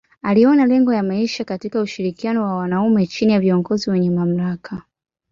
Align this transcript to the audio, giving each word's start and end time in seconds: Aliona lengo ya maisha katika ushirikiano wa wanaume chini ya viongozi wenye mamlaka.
Aliona 0.21 0.65
lengo 0.65 0.93
ya 0.93 1.03
maisha 1.03 1.43
katika 1.45 1.81
ushirikiano 1.81 2.43
wa 2.43 2.55
wanaume 2.55 3.07
chini 3.07 3.33
ya 3.33 3.39
viongozi 3.39 3.89
wenye 3.89 4.09
mamlaka. 4.09 4.81